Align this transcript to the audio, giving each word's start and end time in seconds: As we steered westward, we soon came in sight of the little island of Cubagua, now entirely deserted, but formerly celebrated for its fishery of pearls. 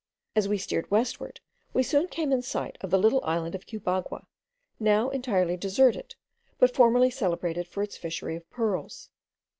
As 0.35 0.47
we 0.47 0.57
steered 0.57 0.89
westward, 0.89 1.41
we 1.73 1.83
soon 1.83 2.07
came 2.07 2.31
in 2.31 2.41
sight 2.41 2.75
of 2.81 2.89
the 2.89 2.97
little 2.97 3.23
island 3.23 3.53
of 3.53 3.67
Cubagua, 3.67 4.25
now 4.79 5.09
entirely 5.11 5.55
deserted, 5.57 6.15
but 6.57 6.73
formerly 6.73 7.11
celebrated 7.11 7.67
for 7.67 7.83
its 7.83 7.97
fishery 7.97 8.35
of 8.35 8.49
pearls. 8.49 9.11